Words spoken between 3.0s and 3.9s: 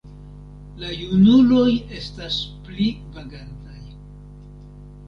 vagantaj.